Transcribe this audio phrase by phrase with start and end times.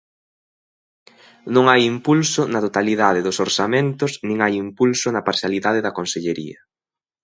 [1.53, 6.59] Non hai impulso na totalidade dos orzamentos nin hai impulso na parcialidade da consellería.